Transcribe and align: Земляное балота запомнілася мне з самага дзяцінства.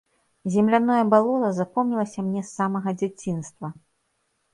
Земляное 0.53 1.01
балота 1.13 1.51
запомнілася 1.57 2.25
мне 2.29 2.41
з 2.47 2.47
самага 2.57 2.89
дзяцінства. 3.03 3.67